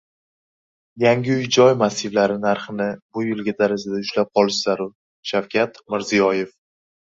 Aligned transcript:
Yangi 1.03 1.31
uy-joy 1.33 1.75
massivlari 1.81 2.39
narxini 2.47 2.89
bu 3.11 3.27
yilgi 3.27 3.55
darajada 3.61 4.01
ushlab 4.07 4.33
qolish 4.41 4.59
zarur— 4.71 4.93
Shavkat 5.35 5.81
Mirziyoyev 5.97 6.61